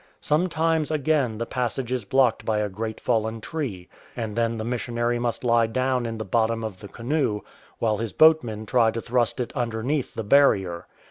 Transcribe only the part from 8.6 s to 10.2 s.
try to thrust it underneath